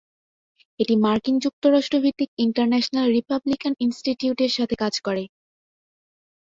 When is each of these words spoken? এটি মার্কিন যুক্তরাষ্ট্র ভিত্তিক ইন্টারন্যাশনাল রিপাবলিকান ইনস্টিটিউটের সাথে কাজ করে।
এটি 0.79 0.93
মার্কিন 0.97 1.35
যুক্তরাষ্ট্র 1.39 1.95
ভিত্তিক 2.03 2.29
ইন্টারন্যাশনাল 2.37 3.07
রিপাবলিকান 3.11 3.73
ইনস্টিটিউটের 3.85 4.51
সাথে 4.57 4.75
কাজ 4.83 4.93
করে। 4.99 5.23